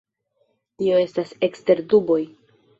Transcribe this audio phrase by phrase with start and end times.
[0.79, 2.21] Tio estas ekster duboj.